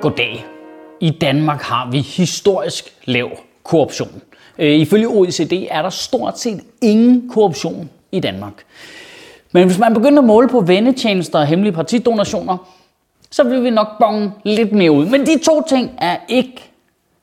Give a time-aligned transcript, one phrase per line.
[0.00, 0.44] Goddag.
[1.00, 3.30] I Danmark har vi historisk lav
[3.62, 4.22] korruption.
[4.58, 8.52] Øh, ifølge OECD er der stort set ingen korruption i Danmark.
[9.52, 12.56] Men hvis man begynder at måle på vendetjenester og hemmelige partidonationer,
[13.30, 15.06] så vil vi nok bonge lidt mere ud.
[15.06, 16.70] Men de to ting er ikke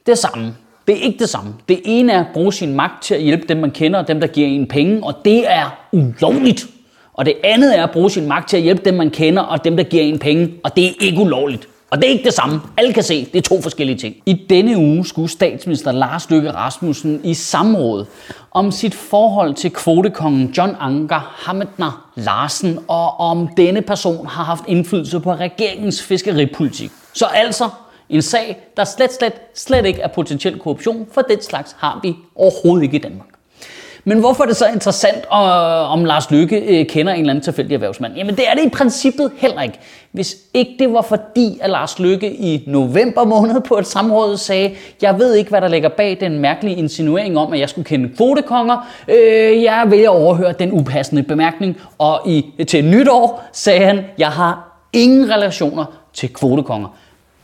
[0.05, 0.55] det samme.
[0.87, 1.53] Det er ikke det samme.
[1.69, 4.19] Det ene er at bruge sin magt til at hjælpe dem, man kender, og dem,
[4.19, 6.67] der giver en penge, og det er ulovligt.
[7.13, 9.63] Og det andet er at bruge sin magt til at hjælpe dem, man kender, og
[9.63, 11.67] dem, der giver en penge, og det er ikke ulovligt.
[11.95, 12.61] Og det er ikke det samme.
[12.77, 14.15] Alle kan se, det er to forskellige ting.
[14.25, 18.05] I denne uge skulle statsminister Lars Løkke Rasmussen i samråd
[18.51, 24.63] om sit forhold til kvotekongen John Anker Hammedner Larsen, og om denne person har haft
[24.67, 26.91] indflydelse på regeringens fiskeripolitik.
[27.13, 27.69] Så altså
[28.09, 32.15] en sag, der slet, slet, slet ikke er potentiel korruption, for den slags har vi
[32.35, 33.34] overhovedet ikke i Danmark.
[34.07, 37.43] Men hvorfor er det så interessant, øh, om Lars Lykke øh, kender en eller anden
[37.43, 38.13] tilfældig erhvervsmand?
[38.15, 39.79] Jamen det er det i princippet heller ikke.
[40.11, 44.75] Hvis ikke det var fordi, at Lars Lykke i november måned på et samråd sagde,
[45.01, 48.09] jeg ved ikke, hvad der ligger bag den mærkelige insinuering om, at jeg skulle kende
[48.15, 48.87] kvotekonger.
[49.07, 51.77] Øh, jeg vil overhøre den upassende bemærkning.
[51.97, 56.87] Og i, til nytår sagde han, jeg har ingen relationer til kvotekonger.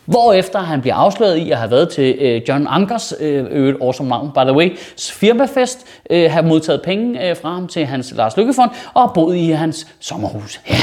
[0.05, 4.09] Hvorefter han bliver afsløret i at have været til øh, John Ankers, øh, øvrigt awesome
[4.09, 8.37] navn, by the way, firmafest, øh, have modtaget penge øh, fra ham til hans Lars
[8.37, 10.61] Lykkefond og boet i hans sommerhus.
[10.69, 10.75] Ja.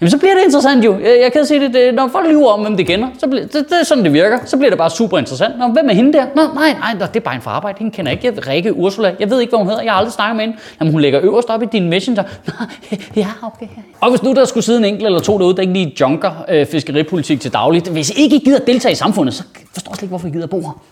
[0.00, 0.98] Jamen, så bliver det interessant jo.
[0.98, 3.42] Jeg, jeg kan sige det, det, når folk lyver om, hvem de kender, så bliver,
[3.42, 4.38] det, det er sådan, det virker.
[4.44, 5.58] Så bliver det bare super interessant.
[5.58, 6.26] Nå, hvem er hende der?
[6.34, 7.78] Nå, nej, nej, det er bare en fra arbejde.
[7.78, 8.40] Hende kender jeg ikke.
[8.40, 9.14] Jeg, Rikke Ursula.
[9.20, 9.82] Jeg ved ikke, hvad hun hedder.
[9.82, 10.58] Jeg har aldrig snakket med hende.
[10.80, 12.22] Jamen, hun ligger øverst op i din messenger.
[12.46, 12.52] Nå,
[13.16, 13.66] ja, okay.
[14.00, 16.44] Og hvis nu der skulle sidde en enkelt eller to derude, der ikke lige junker
[16.48, 17.88] øh, fiskeripolitik til dagligt.
[17.88, 20.46] Hvis I ikke gider deltage i samfundet, så forstår jeg slet ikke, hvorfor I gider
[20.46, 20.82] bo her.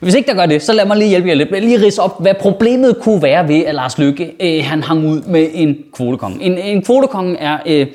[0.00, 2.02] Hvis ikke der gør det, så lad mig lige hjælpe jer lidt med lige ridse
[2.02, 5.76] op, hvad problemet kunne være ved, at Lars Lykke øh, han hang ud med en
[5.92, 6.44] kvotekonge.
[6.44, 7.86] En, en kvotekonge er øh,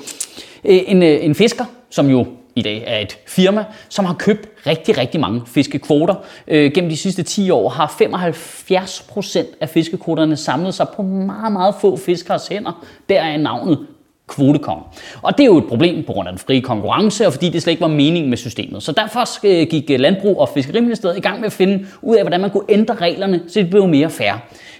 [0.65, 4.67] Øh, en, øh, en fisker, som jo i dag er et firma, som har købt
[4.67, 6.15] rigtig, rigtig mange fiskekvoter.
[6.47, 11.51] Øh, gennem de sidste 10 år har 75 procent af fiskekvoterne samlet sig på meget,
[11.51, 12.85] meget få fiskeres hænder.
[13.09, 13.87] Der er navnet
[14.27, 14.83] kvotekong.
[15.21, 17.61] Og det er jo et problem på grund af den frie konkurrence, og fordi det
[17.61, 18.83] slet ikke var meningen med systemet.
[18.83, 22.41] Så derfor øh, gik Landbrug og Fiskeriministeriet i gang med at finde ud af, hvordan
[22.41, 24.33] man kunne ændre reglerne, så det blev mere fair.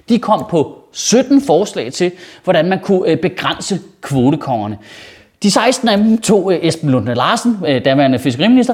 [0.09, 2.11] De kom på 17 forslag til,
[2.43, 4.77] hvordan man kunne begrænse kvotekongerne.
[5.43, 8.73] De 16 af dem tog øh, Esben Lunde Larsen, øh, daværende fiskeriminister,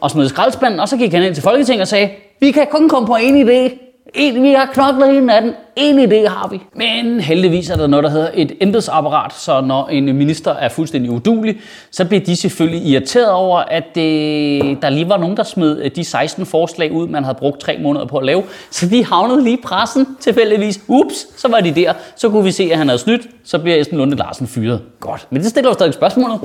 [0.00, 2.10] og smed skraldespanden, og så gik han ind til Folketinget og sagde,
[2.40, 3.83] vi kan kun komme på en idé,
[4.14, 5.52] en, vi har knoklet hele natten.
[5.76, 6.60] En idé har vi.
[6.74, 11.10] Men heldigvis er der noget, der hedder et embedsapparat, så når en minister er fuldstændig
[11.10, 11.60] udulig,
[11.90, 15.90] så bliver de selvfølgelig irriteret over, at det, der lige var nogen, der smed øh,
[15.96, 18.42] de 16 forslag ud, man havde brugt tre måneder på at lave.
[18.70, 20.80] Så de havnede lige i pressen tilfældigvis.
[20.88, 21.92] Ups, så var de der.
[22.16, 23.22] Så kunne vi se, at han havde snydt.
[23.44, 24.82] Så bliver Esben Lunde Larsen fyret.
[25.00, 25.26] Godt.
[25.30, 26.40] Men det stiller jo stadig spørgsmålet.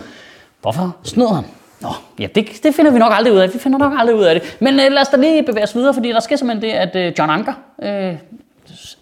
[0.62, 1.44] Hvorfor snød han?
[1.81, 3.53] Nå, ja, det, det finder vi nok aldrig ud af.
[3.53, 4.57] Vi finder nok aldrig ud af det.
[4.59, 6.95] Men øh, lad os da lige bevæge os videre, fordi der sker simpelthen det, at
[6.95, 7.53] øh, John Anker,
[7.84, 8.13] øh,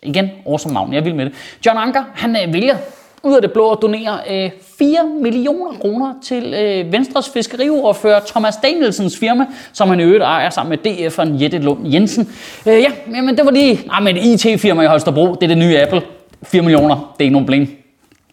[0.04, 1.34] igen, awesome navn, jeg vil med det.
[1.66, 2.78] John Anker, han øh, vælger
[3.24, 4.50] ud af det blå at donere øh,
[4.80, 10.50] 4 millioner kroner til øh, Venstres fiskeriordfører Thomas Danielsens firma, som han i øvrigt ejer
[10.50, 12.30] sammen med DF'eren Jette Lund Jensen.
[12.68, 15.36] Øh, ja, men det var lige nej, men et IT-firma i Holstebro.
[15.36, 16.02] Det er det nye Apple.
[16.44, 17.87] 4 millioner, det er ikke nogen problem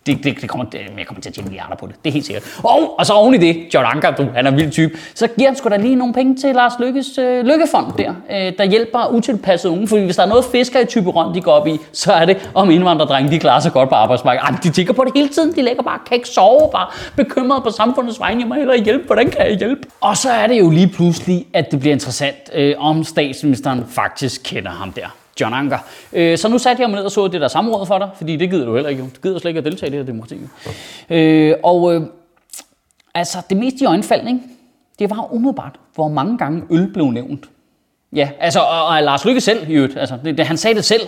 [0.06, 1.94] det, det, det kommer, det, jeg kommer til at tjene milliarder på det.
[2.04, 2.59] Det er helt sikkert.
[2.62, 5.28] Og, og så oven i det, John Anker, du, han er en vild type, så
[5.37, 8.64] giver han sgu da lige nogle penge til Lars Lykkes øh, Lykkefond der, øh, der
[8.64, 9.88] hjælper utilpassede unge.
[9.88, 12.50] Fordi hvis der er noget fisker i Typeron, de går op i, så er det,
[12.54, 14.48] om indvandrerdrenge, de klarer sig godt på arbejdsmarkedet.
[14.48, 15.54] Ej, de tænker på det hele tiden.
[15.54, 18.41] De lægger bare, kan ikke sove, bare bekymret på samfundets vegne.
[18.41, 19.06] Jeg må hellere hjælpe.
[19.06, 19.82] Hvordan kan jeg hjælpe?
[20.00, 24.41] Og så er det jo lige pludselig, at det bliver interessant, øh, om statsministeren faktisk
[24.44, 25.24] kender ham der.
[25.41, 25.78] John Anker.
[26.12, 28.37] Øh, så nu satte jeg mig ned og så det der samråd for dig, fordi
[28.37, 29.03] det gider du heller ikke.
[29.03, 30.39] Du gider slet ikke at deltage i det her demokrati.
[31.11, 32.03] Øh, og øh,
[33.15, 34.43] altså, det mest i øjenfaldning,
[34.99, 37.44] det var umiddelbart, hvor mange gange øl blev nævnt.
[38.12, 40.84] Ja, altså, og, og Lars Lykke selv, i øvrigt, altså, det, det, han sagde det
[40.84, 41.03] selv,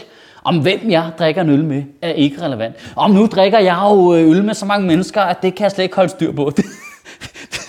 [0.45, 2.77] om hvem jeg drikker en øl med, er ikke relevant.
[2.97, 5.71] Om nu drikker jeg jo øh, øl med så mange mennesker, at det kan jeg
[5.71, 6.51] slet ikke holde styr på.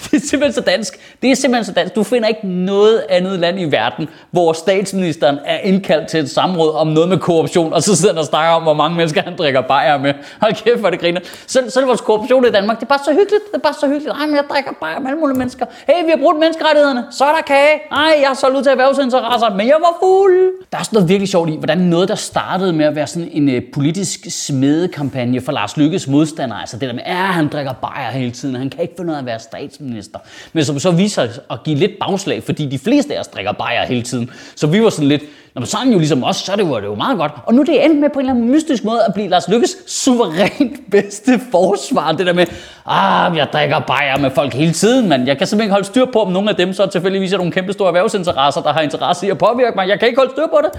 [0.04, 0.94] det er simpelthen så dansk.
[1.22, 1.96] Det er simpelthen så dansk.
[1.96, 6.74] Du finder ikke noget andet land i verden, hvor statsministeren er indkaldt til et samråd
[6.76, 9.38] om noget med korruption, og så sidder han og snakker om, hvor mange mennesker han
[9.38, 10.14] drikker bajer med.
[10.42, 11.22] Hold kæft, hvor det griner.
[11.48, 12.80] Så, så det vores korruption i Danmark.
[12.80, 13.44] Det er bare så hyggeligt.
[13.52, 14.16] Det er bare så hyggeligt.
[14.20, 15.66] Ej, men jeg drikker bajer med alle mulige mennesker.
[15.88, 17.04] Hey, vi har brugt menneskerettighederne.
[17.12, 17.76] Så er der kage.
[17.92, 20.52] Nej, jeg har solgt ud til erhvervsinteresser, men jeg var fuld.
[20.72, 23.30] Der er også noget virkelig sjovt i, hvordan noget, der startede med at være sådan
[23.32, 27.74] en øh, politisk smedekampagne for Lars Lykkes modstander, altså det der med, at han drikker
[27.74, 30.20] bajer hele tiden, han kan ikke finde ud af at være statsminister.
[30.54, 33.28] Men som så viste vise sig at give lidt bagslag, fordi de fleste af os
[33.28, 34.32] drikker bajer hele tiden.
[34.56, 35.22] Så vi var sådan lidt,
[35.54, 37.32] når man sådan jo ligesom os, så det var det jo meget godt.
[37.46, 39.48] Og nu er det endt med på en eller anden mystisk måde at blive Lars
[39.48, 42.12] Lykkes suverænt bedste forsvar.
[42.12, 42.46] Det der med,
[42.86, 46.06] ah, jeg drikker bajer med folk hele tiden, men jeg kan simpelthen ikke holde styr
[46.06, 49.28] på, om nogle af dem så tilfældigvis er nogle kæmpe store erhvervsinteresser, der har interesse
[49.28, 49.88] i at påvirke mig.
[49.88, 50.72] Jeg kan ikke holde styr på det.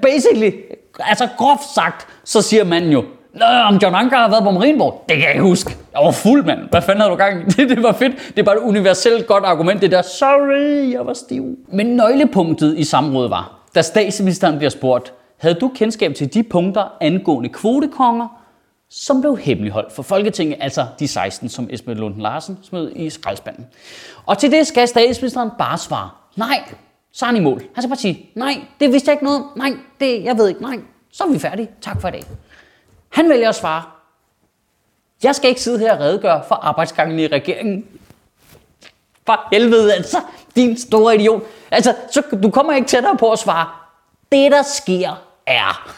[0.00, 0.50] Basically,
[0.98, 3.04] altså groft sagt, så siger man jo,
[3.34, 5.04] Nå, om John Anker har været på Marienborg?
[5.08, 5.76] Det kan jeg ikke huske.
[5.92, 6.60] Jeg var fuld, mand.
[6.70, 7.44] Hvad fanden havde du gang i?
[7.56, 8.12] Det, det var fedt.
[8.28, 11.58] Det er bare et universelt godt argument, det der, sorry, jeg var stiv.
[11.72, 16.92] Men nøglepunktet i samrådet var, da statsministeren bliver spurgt, havde du kendskab til de punkter
[17.00, 18.28] angående kvotekonger,
[18.90, 23.66] som blev hemmeligholdt for Folketinget, altså de 16, som Esben Lund Larsen smed i skraldspanden.
[24.26, 26.58] Og til det skal statsministeren bare svare, nej,
[27.12, 27.62] så er han i mål.
[27.74, 30.62] Han skal bare sige, nej, det vidste jeg ikke noget Nej, det, jeg ved ikke.
[30.62, 30.76] Nej,
[31.12, 31.68] så er vi færdige.
[31.80, 32.24] Tak for i dag.
[33.14, 33.82] Han vælger at svare,
[35.22, 37.86] jeg skal ikke sidde her og redegøre for arbejdsgangen i regeringen.
[39.26, 40.20] For helvede altså,
[40.56, 41.42] din store idiot.
[41.70, 43.68] Altså, så, du kommer ikke tættere på at svare,
[44.32, 45.92] det der sker er.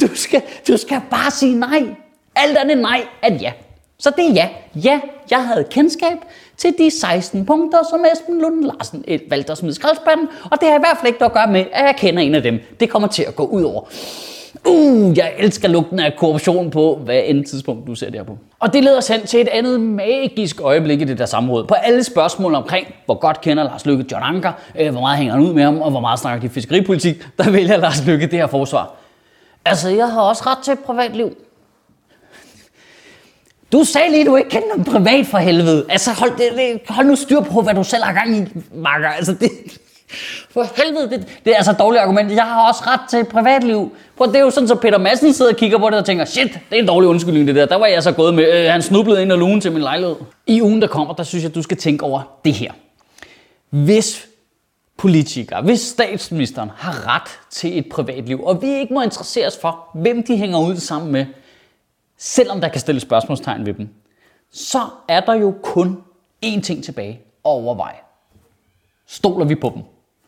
[0.00, 1.94] Du skal, du skal bare sige nej.
[2.34, 3.52] Alt andet nej at ja.
[3.98, 4.48] Så det er ja.
[4.74, 5.00] Ja,
[5.30, 6.18] jeg havde kendskab
[6.56, 10.68] til de 16 punkter, som Esben Lund Larsen eh, valgte at smide skraldspanden, og det
[10.68, 12.60] har i hvert fald ikke noget at gøre med, at jeg kender en af dem.
[12.80, 13.84] Det kommer til at gå ud over.
[14.66, 18.38] Uh, jeg elsker lugten af korruption på, hvad end tidspunkt du ser det her på.
[18.58, 21.64] Og det leder os hen til et andet magisk øjeblik i det der samråd.
[21.64, 25.34] På alle spørgsmål omkring, hvor godt kender Lars Lykke John Anker, øh, hvor meget hænger
[25.34, 28.38] han ud med ham, og hvor meget snakker de fiskeripolitik, der vælger Lars Lykke det
[28.38, 28.94] her forsvar.
[29.64, 31.36] Altså, jeg har også ret til et privatliv.
[33.72, 35.86] Du sagde lige, at du ikke kender dem privat for helvede.
[35.88, 38.44] Altså, hold, det, det, hold nu styr på, hvad du selv har gang i,
[38.74, 39.08] makker.
[39.08, 39.50] Altså, det,
[40.50, 42.32] for helvede, det, det er altså et dårligt argument.
[42.32, 43.96] Jeg har også ret til et privatliv.
[44.16, 46.24] For det er jo sådan, så Peter Madsen sidder og kigger på det og tænker,
[46.24, 47.66] shit, det er en dårlig undskyldning det der.
[47.66, 48.64] Der var jeg så gået med.
[48.64, 50.16] Øh, han snublede ind og lugen til min lejlighed.
[50.46, 52.72] I ugen, der kommer, der synes jeg, du skal tænke over det her.
[53.70, 54.28] Hvis
[54.96, 59.88] politikere, hvis statsministeren har ret til et privatliv, og vi ikke må interessere os for,
[59.94, 61.26] hvem de hænger ud sammen med,
[62.18, 63.88] selvom der kan stilles spørgsmålstegn ved dem,
[64.52, 65.98] så er der jo kun
[66.46, 67.96] én ting tilbage at overveje.
[69.06, 69.82] Stoler vi på dem?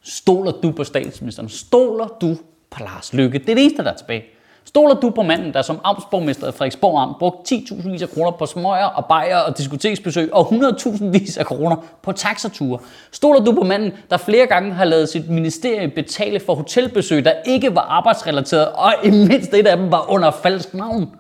[0.05, 1.49] Stoler du på statsministeren?
[1.49, 2.37] Stoler du
[2.71, 3.39] på Lars Lykke?
[3.39, 4.25] Det er det eneste, der er tilbage.
[4.65, 8.31] Stoler du på manden, der som amtsborgmester i Frederiksborg Amt brugte 10.000 vis af kroner
[8.31, 12.79] på smøger og bajer og diskoteksbesøg og 100.000 vis af kroner på taxature?
[13.11, 17.33] Stoler du på manden, der flere gange har lavet sit ministerie betale for hotelbesøg, der
[17.47, 21.11] ikke var arbejdsrelateret, og i mindst et af dem var under falsk navn?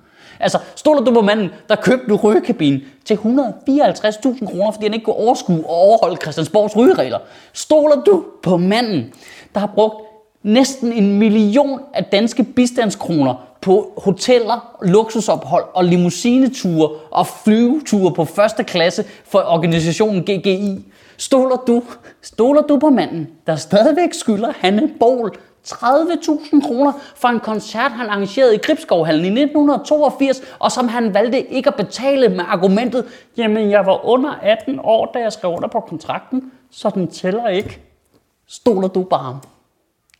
[0.41, 5.05] Altså, stoler du på manden, der købte en rygekabine til 154.000 kroner, fordi han ikke
[5.05, 7.19] kunne overskue og overholde Christiansborgs rygeregler?
[7.53, 9.13] Stoler du på manden,
[9.55, 9.95] der har brugt
[10.43, 18.65] næsten en million af danske bistandskroner på hoteller, luksusophold og limousineture og flyveture på første
[18.65, 20.85] klasse for organisationen GGI.
[21.17, 21.83] Stoler du,
[22.23, 25.37] stoler du på manden, der stadigvæk skylder Hanne Bol
[25.69, 31.53] 30.000 kroner for en koncert, han arrangerede i Gribskovhallen i 1982, og som han valgte
[31.53, 33.05] ikke at betale med argumentet,
[33.37, 37.49] jamen jeg var under 18 år, da jeg skrev under på kontrakten, så den tæller
[37.49, 37.81] ikke.
[38.49, 39.41] Stoler du bare?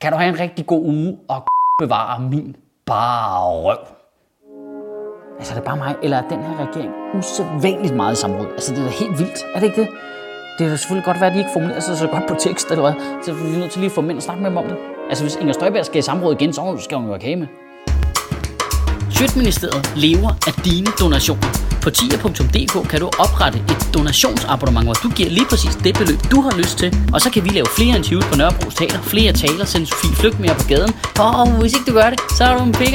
[0.01, 1.43] Kan du have en rigtig god uge og
[1.79, 2.57] bevare min
[2.87, 3.79] bare røv?
[5.39, 8.47] Altså er det bare mig, eller er den her regering usædvanligt meget i samråd?
[8.47, 9.89] Altså det er da helt vildt, er det ikke det?
[10.59, 12.83] Det er selvfølgelig godt være, at de ikke formulerer sig så godt på tekst, eller
[12.83, 13.23] hvad?
[13.23, 14.77] Så vi er nødt til lige at få mænd og snakke med dem om det.
[15.09, 17.47] Altså hvis Inger Støjberg skal i samråd igen, så skal hun jo have med.
[19.11, 21.49] Sjøtministeriet lever af dine donationer.
[21.83, 26.41] På tia.dk kan du oprette et donationsabonnement, hvor du giver lige præcis det beløb, du
[26.41, 26.97] har lyst til.
[27.15, 30.41] Og så kan vi lave flere interviews på Nørrebro Teater, flere taler, sende Sofie Flygt
[30.41, 30.93] mere på gaden.
[31.19, 32.93] Og hvis ikke du gør det, så er du en big.